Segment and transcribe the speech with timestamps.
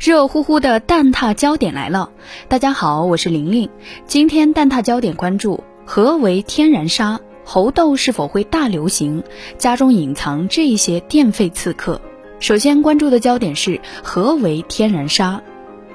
[0.00, 2.10] 热乎乎的蛋挞焦点来了，
[2.48, 3.68] 大家好，我是玲玲。
[4.06, 9.22] 今天蛋挞焦点关注何为天然沙，猴痘是否会大流行？
[9.58, 12.00] 家中隐藏这些电费刺客。
[12.38, 15.42] 首先关注的焦点是何为天然沙。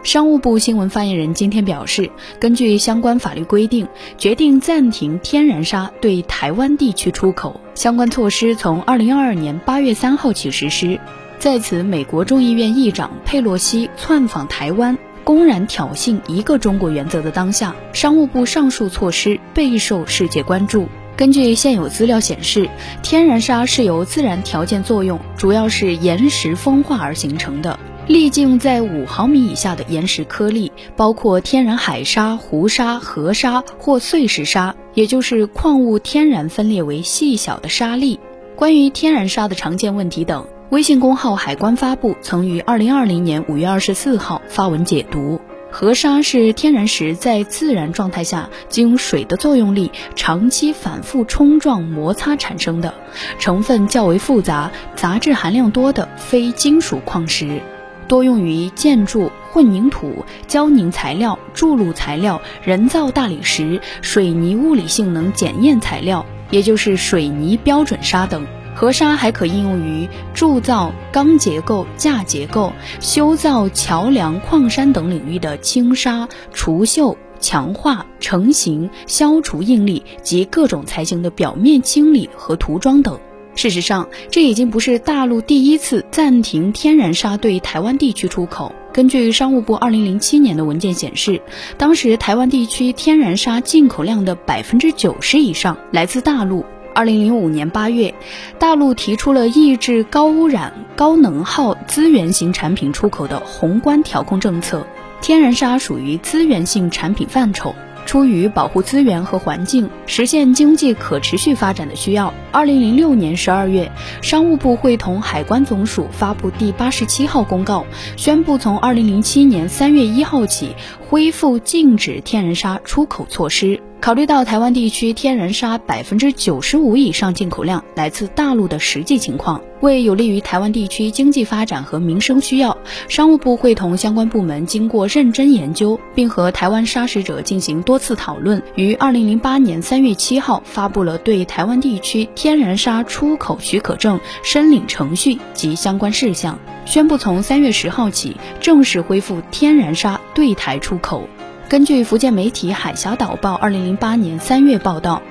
[0.04, 3.88] 商务部新闻发言人今天表示，根据相关法律规定，
[4.20, 11.00] 决定暂停天然沙对台湾地区出口，相关措施从二零二二年八月三号起实施。
[11.46, 20.88] 在此，美国众议院议长佩洛西窜访台湾，公然挑衅一个中国原则的当下，商务部上述措施备受世界关注。
[21.16, 22.68] 根据现有资料显示，
[23.04, 38.20] 天然沙是由自然条件作用，主要是岩石风化而形成的，粒径在五毫米以下的岩石颗粒，包括天然海沙、湖沙、河沙或碎石沙，也就是矿物天然分裂为细小的沙粒。
[38.56, 40.48] 关于天然沙的常见问题等。
[40.72, 52.96] 微信公号“海关发布”曾于二零二零年五月二十四号发文解读：河沙是天然石在自然状态下经水的作用力长期反复冲撞摩擦产生的，
[53.38, 57.62] 成分较为复杂、杂质含量多的非金属矿石，
[58.08, 68.44] 多用于建筑、混凝土、胶凝材料、筑路材料、人造大理石、水泥物理性能检验材料，也就是水泥标准沙等。
[68.76, 83.18] 河沙还可应用于铸造钢结构、架结构、修造桥梁、矿山等领域的轻砂、除锈、强化、成型、消除应力及各种材型的表面清理和涂装等。
[83.56, 88.74] 事实上，这已经不是大陆第一次暂停天然砂对台湾地区出口。
[88.92, 91.42] 根据商务部2007年的文件显示，
[91.78, 96.66] 当时台湾地区天然砂进口量的百分之九十以上来自大陆。
[96.96, 98.16] 二零零五年八月，
[98.58, 104.88] 大陆提出了抑制高污染、高能耗资源型产品出口的宏观调控政策。
[105.20, 107.76] 天然砂属于资源性产品范畴。
[108.06, 113.92] 出于保护资源和环境、实现经济可持续发展的需要，二零零六年十二月，
[114.22, 117.84] 商务部会同海关总署发布第八十七号公告，
[118.16, 120.76] 宣布从二零零七年三月一号起
[121.10, 123.82] 恢复禁止天然砂出口措施。
[124.06, 132.78] 考虑到台湾地区天然砂百分之九十五以上进口量来自大陆的实际情况，为有利于台湾地区经济发展和民生需要，
[133.10, 151.28] 商务部会同相关部门经过认真研究，并和台湾砂石者进行多次讨论，于二零零八年三月七号发布了对台湾地区天然砂出口许可证申领程序及相关事项，宣布从三月十号起正式恢复天然砂对台出口。
[151.68, 155.24] 根据福建媒体《海峡导报》二零零八年三月报道，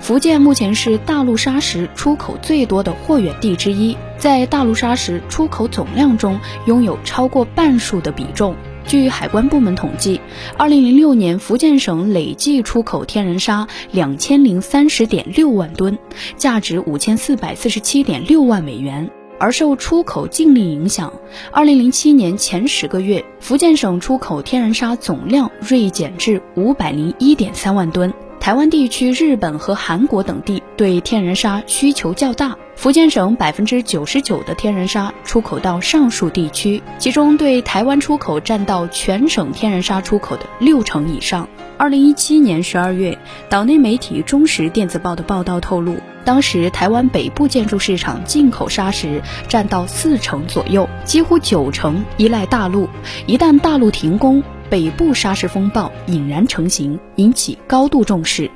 [0.00, 8.56] 福建目前是大陆砂石出口最多的货源地之一，在大陆砂石出口总量中拥有超过半数的比重。
[8.86, 10.22] 据海关部门统计，
[10.56, 15.98] 二零零六年福建省累计出口天然砂两千零三十点六万吨，
[16.38, 19.10] 价值五千四百四十七点六万美元。
[19.44, 21.12] 而受出口禁令影响，
[21.52, 28.10] 二零零七年前十个月，福建省出口天然砂总量锐减至五百零一点三万吨。
[28.40, 41.46] 台湾地区、日本和韩国等地对天然砂需求较大，福建省百分之九十九的天然砂出口到上述地区，其中对台湾出口占到全省天然砂出口的六成以上。
[41.76, 43.18] 二零一七年十二月，
[43.50, 45.96] 岛内媒体中时电子报的报道透露。
[46.24, 52.88] 当时台湾北部建筑市场进口砂石占到四成左右，几乎九成依赖大陆。
[53.26, 58.50] 一旦大陆停工，北部砂石风暴引燃成型，引起高度重视。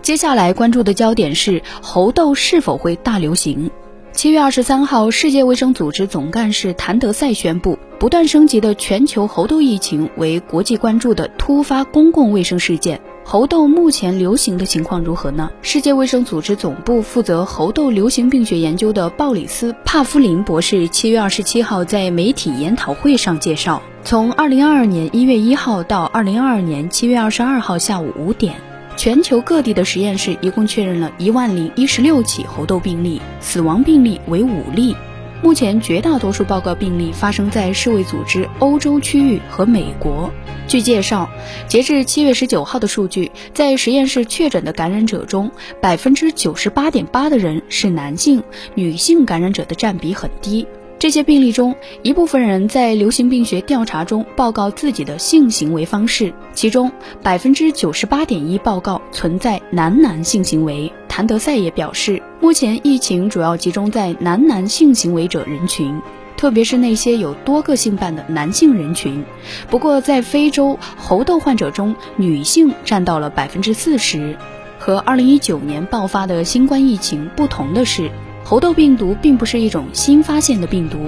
[0.00, 3.70] 接下来关注的焦点是猴痘是否会大流行。
[4.12, 13.00] 七月二十三号，世界卫生组织总干事谭德赛宣布，不断升级的全球猴痘疫情为国际关注的突发公共卫生事件。
[13.24, 15.50] 猴痘目前流行的情况如何呢？
[15.62, 28.56] 世界卫生组织总部负责猴痘流行病学研究的鲍里斯·帕夫林博士七月二十七号在媒体研讨会上介绍，从二零二二年一月一号到二零二二年七月二十二号下午五点，
[28.96, 34.94] 全球各地的实验室一共确认了一万零一十六起猴痘病例，死亡病例为五例。
[35.42, 40.30] 目前绝大多数报告病例发生在世卫组织欧洲区域和美国。
[40.68, 41.28] 据介绍，
[41.66, 45.50] 截至七月十九号的数据，在实验室确诊的感染者中，
[45.80, 48.44] 百分之九十八点八的人是男性，
[48.76, 50.64] 女性感染者的占比很低。
[51.00, 60.92] 这些病例中，一部分人在流行病学调查中报告自己的性行为方式，其中百分之九十八点一报告存在男男性行为。
[61.14, 66.00] 谭德赛也表示，目前疫情主要集中在男男性行为者人群。
[66.38, 69.22] 特别是那些有多个性伴的男性人群。
[69.68, 74.38] 不过，在非洲，猴痘患者中女性占到了百分之四十。
[74.78, 78.10] 和2019年爆发的新冠疫情不同的是，
[78.42, 80.98] 猴痘病毒并不是一种新发现的病毒。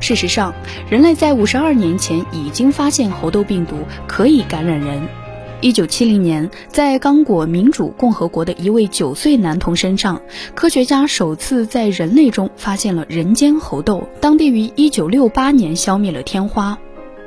[0.00, 0.52] 事实上，
[0.90, 3.76] 人类在52年前已经发现猴痘病毒
[4.08, 5.00] 可以感染人。
[5.64, 10.20] 1970年，在刚果民主共和国的一位九岁男童身上，
[10.54, 14.06] 科学家首次在人类中发现了人间猴痘。
[14.20, 16.76] 当地于1968年消灭了天花。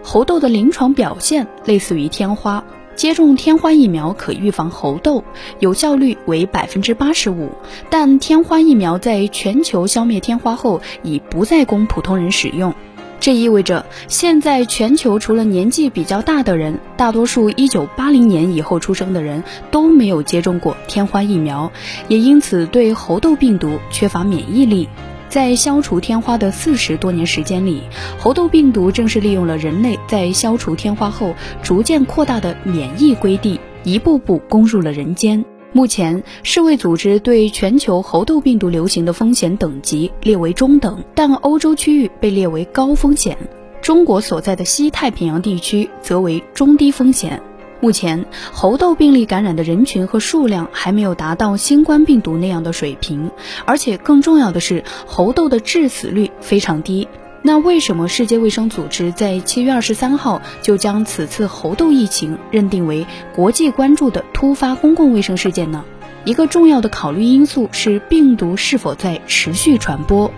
[0.03, 2.63] 猴痘的临床表现类似于天花。
[2.95, 5.23] 接种天花疫苗可预防猴痘，
[5.59, 7.49] 有效率为百分之八十五。
[7.89, 12.75] 但天花疫苗在全球消灭天花后，已不再供普通人使用。
[13.19, 21.71] 这意味着，现在全球除了年纪比较大的人，大多数一九八零年以后出生的人都没有接种过天花疫苗，
[22.07, 24.87] 也因此对猴痘病毒缺乏免疫力。
[25.29, 27.81] 在消除天花的四十多年时间里，
[28.17, 35.43] 猴痘病毒正是利用了人类在消除天花后逐渐扩大的免疫规地，一步步攻入了人间。
[35.77, 43.37] 目前，世卫组织对全球猴痘病毒流行的风险等级列为中等，但欧洲区域被列为高风险，
[43.79, 47.43] 中国所在的西太平洋地区则为中低风险。
[47.79, 53.29] 目前，猴痘病例感染的人群和数量还没有达到新冠病毒那样的水平，
[53.67, 57.07] 而且更重要的是，猴痘的致死率非常低。
[57.43, 65.85] 那为什么世界卫生组织在七月二十三号就将此次猴痘疫情认定为国际关注的突发公共卫生事件呢？
[66.25, 70.29] 一个重要的考虑因素是病毒是否在持续传播。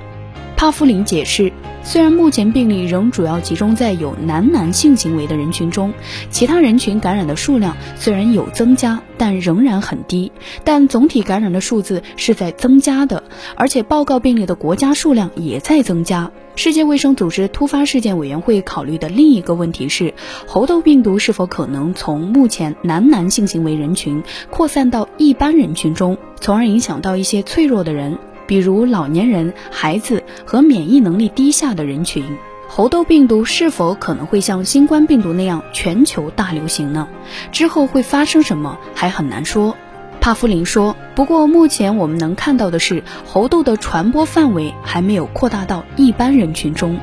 [0.60, 1.54] 帕夫林解释。
[1.84, 5.94] 虽然目前病例仍主要集中在有男男性行为的人群中，
[6.30, 10.34] 其他人群感染的数量虽然有增加，但仍然很低。
[10.66, 13.24] 但总体感染的数字是在增加的，
[13.56, 16.30] 而且报告病例的国家数量也在增加。
[16.58, 20.14] 世界卫生组织突发事件委员会考虑的另一个问题是，
[20.46, 28.18] 猴痘病毒是否可能从目前男男性行为人群扩散到一般人群中，从而影响到一些脆弱的人。
[28.50, 32.26] 比如老年人、孩子和免疫能力低下的人群，
[32.68, 37.08] 猴痘病毒是否可能会像新冠病毒那样全球大流行呢？
[37.52, 39.78] 之后会发生什么还很难说。
[40.20, 46.98] 帕夫林说：“不过目前我们能看到的是，猴痘的传播范围还没有扩大到一般人群中。”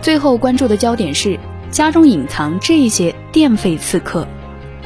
[0.00, 1.38] 最后关注的焦点是
[1.70, 4.26] 家中隐藏这些电费刺客。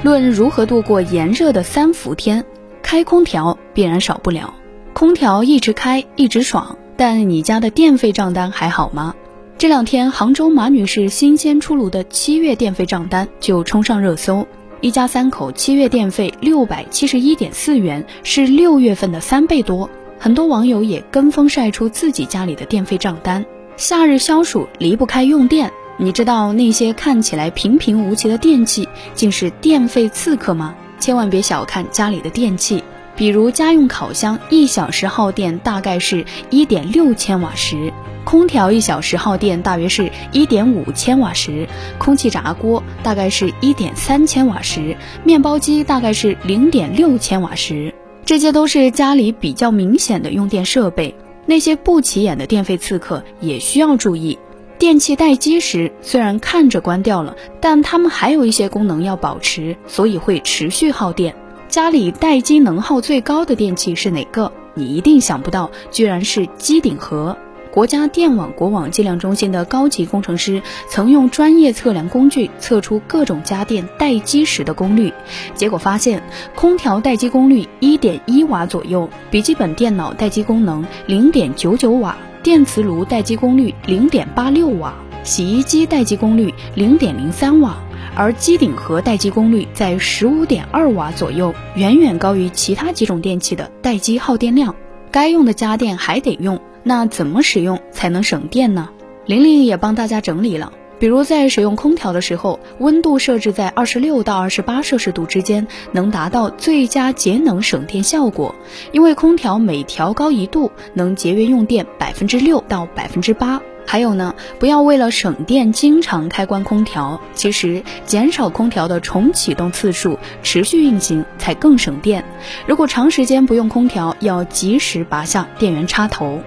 [0.02, 2.44] 论如何度过炎热的三伏天，
[2.82, 4.54] 开空调必然少不了。
[4.92, 9.14] 空调一直开一直爽，但你家的电费账单还好吗？
[9.56, 14.46] 这两天杭州马女士新鲜出炉的七月电费账单就冲上热搜，
[14.80, 19.88] 一家三口七月电费六百七十一点四元，是六月份的三倍多。
[20.18, 23.44] 很多网友也跟风晒出自己家里的电费账单。
[23.76, 30.74] 夏日消暑离不开用电，你知道那些看起来平平无奇的电器竟是电费刺客吗？
[30.98, 32.82] 千万别小看家里的电器。
[33.20, 37.92] 比如家用烤箱一小时耗电大概是一点六千瓦时，
[38.24, 41.68] 空调一小时耗电大约是一点五千瓦时，
[41.98, 47.92] 空气炸锅大概是一点三千瓦时，面包机大概是零点六千瓦时。
[48.24, 51.14] 这些都是家里比较明显的用电设备。
[51.44, 54.38] 那些不起眼的电费刺客也需要注意。
[54.78, 61.34] 电器待机时虽然看着关掉了，但它们还有一些功能要保持，所以会持续耗电。
[61.70, 64.50] 家里待机能耗最高的电器是哪个？
[64.74, 67.36] 你一定想不到，居然是机顶盒。
[67.70, 75.12] 国家电网国网计量中心的高级工程师曾用专业测量工具测出各种家电待机时的功率，
[75.54, 76.20] 结果发现，
[76.56, 84.92] 空调待机功率一点一瓦左右，笔记本电脑待机功能零点九九瓦，电磁炉待机功率零点八六瓦，
[85.30, 87.76] 洗衣机待机功率零点零三瓦。
[88.16, 94.74] 而机顶盒待机功率在十五点二瓦左右，远远高于其他几种电器的待机耗电量。
[95.12, 98.88] 该用的家电还得用，那怎么使用才能省电呢？
[99.24, 108.56] 玲玲也帮大家整理了，比如在使用空调的时候，温度设置在二十六到二十八摄氏度之间，能达到最佳节能省电效果。
[108.90, 113.62] 因为空调每调高一度，能节约用电百分之六到百分之八。
[113.90, 122.24] 还有呢，不要为了省电经常开关空调，其实减少空调的重启动次数，持续运行才更省电。
[122.68, 126.40] 如果长时间不用空调，要及时拔下电源插头。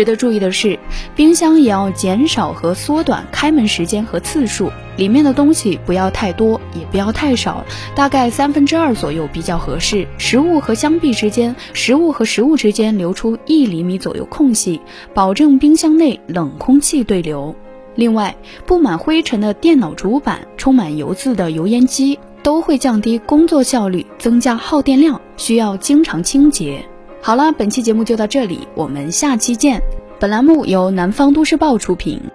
[0.00, 0.78] 值得注意的是，
[1.14, 10.08] 冰箱也要减少和缩短开门时间和次数，里面的东西不要太多，也不要太少，大概三分之二左右比较合适。
[10.16, 14.80] 食物和箱壁之间，食物和食物之间留出一厘米左右空隙，
[15.12, 17.54] 保证冰箱内冷空气对流。
[17.94, 26.86] 另外，布满灰尘的电脑主板、充满油渍的油烟机都会降低工作效率，增加耗电量，需要经常清洁。
[27.22, 29.82] 好了，本期节目就到这里，我们下期见。
[30.18, 32.29] 本栏目由南方都市报出品。